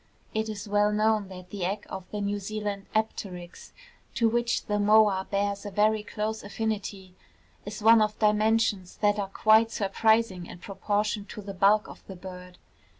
It 0.33 0.49
is 0.49 0.67
well 0.67 0.91
known 0.91 1.27
that 1.27 1.51
the 1.51 1.63
egg 1.63 1.85
of 1.87 2.09
the 2.09 2.21
New 2.21 2.39
Zealand 2.39 2.87
apteryx, 2.95 3.71
to 4.15 4.27
which 4.27 4.65
the 4.65 4.79
moa 4.79 5.27
bears 5.29 5.63
a 5.63 5.69
very 5.69 6.01
close 6.01 6.41
affinity, 6.43 7.13
is 7.67 7.83
one 7.83 8.01
of 8.01 8.17
dimensions 8.17 8.97
that 9.03 9.19
are 9.19 9.29
quite 9.29 9.69
surprising 9.69 10.47
in 10.47 10.57
proportion 10.57 11.25
to 11.25 11.41
the 11.43 11.53
bulk 11.53 11.87
of 11.87 12.01
the 12.07 12.15
bird. 12.15 12.57